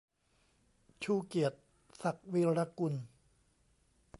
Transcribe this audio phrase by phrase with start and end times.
[1.03, 1.57] ชูเกียรติ
[2.01, 2.93] ศักดิ์วีระกุล